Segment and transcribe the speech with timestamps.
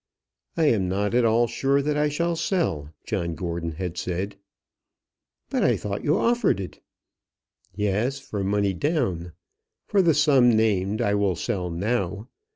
[0.57, 4.35] "I am not at all sure that I shall sell," John Gordon had said.
[5.51, 6.79] "But I thought that you offered it."
[7.75, 9.33] "Yes; for money down.
[9.85, 12.27] For the sum named I will sell now.